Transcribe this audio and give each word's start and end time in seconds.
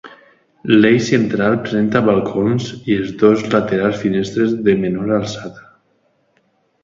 L'eix 0.75 1.01
central 1.09 1.57
presenta 1.65 2.01
balcons 2.07 2.71
i 2.93 2.97
els 3.01 3.13
dos 3.23 3.45
laterals 3.55 3.99
finestres 4.05 4.55
de 4.69 4.75
menor 4.87 5.11
alçada. 5.19 5.69